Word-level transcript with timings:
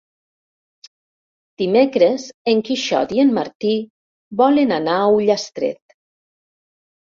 Dimecres 1.61 2.25
en 2.53 2.63
Quixot 2.69 3.13
i 3.17 3.21
en 3.25 3.35
Martí 3.35 3.75
volen 4.41 4.75
anar 4.79 4.97
a 5.03 5.13
Ullastret. 5.21 5.97